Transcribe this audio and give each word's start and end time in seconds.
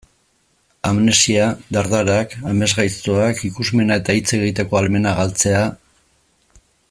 Amnesia, 0.91 1.49
dardarak, 1.77 2.33
amesgaiztoak, 2.53 3.45
ikusmena 3.51 3.99
eta 4.03 4.17
hitz 4.21 4.27
egiteko 4.39 4.79
ahalmena 4.79 5.13
galtzea... 5.21 5.63